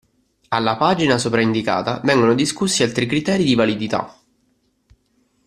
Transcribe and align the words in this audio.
Alla 0.47 0.77
pagina 0.77 1.19
sopraindicata 1.19 2.01
vengono 2.03 2.33
discussi 2.33 2.81
altri 2.81 3.05
criteri 3.05 3.43
di 3.43 3.53
validità. 3.53 4.19